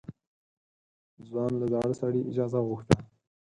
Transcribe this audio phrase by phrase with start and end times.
[1.27, 2.97] ځوان له زاړه سړي اجازه وغوښته.